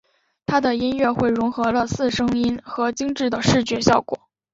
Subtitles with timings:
[0.47, 4.19] 他的音乐会融合了四声音和精致的视觉效果。